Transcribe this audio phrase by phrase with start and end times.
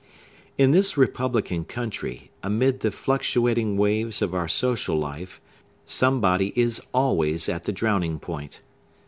[0.57, 5.39] In this republican country, amid the fluctuating waves of our social life,
[5.85, 8.61] somebody is always at the drowning point.